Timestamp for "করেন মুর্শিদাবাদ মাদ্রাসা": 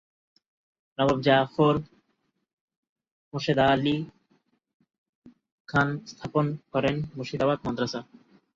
6.73-7.99